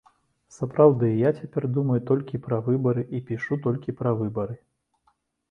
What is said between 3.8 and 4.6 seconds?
пра выбары.